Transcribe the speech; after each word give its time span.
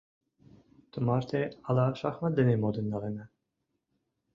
Тумарте 0.91 1.41
ала 1.67 1.85
шахмат 1.99 2.33
дене 2.39 2.53
модын 2.61 2.85
налына? 2.93 3.25